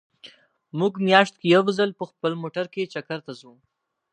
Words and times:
مونږ 0.77 0.93
مياشت 1.07 1.35
کې 1.39 1.47
يو 1.55 1.63
ځل 1.77 1.89
په 1.99 2.03
خپل 2.11 2.31
موټر 2.41 2.65
کې 2.73 2.91
چکر 2.93 3.19
ته 3.25 3.31
ځو 3.39 3.51